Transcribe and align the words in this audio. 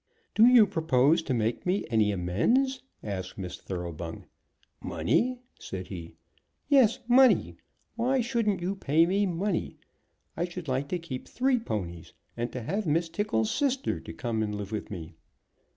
"Do 0.33 0.47
you 0.47 0.65
propose 0.65 1.21
to 1.21 1.33
make 1.35 1.63
me 1.63 1.85
any 1.91 2.11
amends?" 2.11 2.81
asked 3.03 3.37
Miss 3.37 3.59
Thoroughbung. 3.61 4.25
"Money?" 4.81 5.37
said 5.59 5.89
he. 5.89 6.15
"Yes; 6.67 6.97
money. 7.07 7.57
Why 7.97 8.19
shouldn't 8.19 8.61
you 8.61 8.75
pay 8.75 9.05
me 9.05 9.27
money? 9.27 9.77
I 10.35 10.45
should 10.45 10.67
like 10.67 10.87
to 10.87 10.97
keep 10.97 11.27
three 11.27 11.59
ponies, 11.59 12.13
and 12.35 12.51
to 12.51 12.63
have 12.63 12.87
Miss 12.87 13.09
Tickle's 13.09 13.51
sister 13.51 13.99
to 13.99 14.11
come 14.11 14.41
and 14.41 14.55
live 14.55 14.71
with 14.71 14.89
me." 14.89 15.13